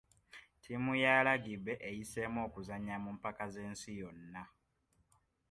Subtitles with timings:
[0.59, 4.43] Ttiimu ya lagibe eyiseemu okuzannya mu mpaka z'ensi yonna.